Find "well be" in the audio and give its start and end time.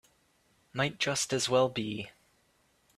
1.47-2.09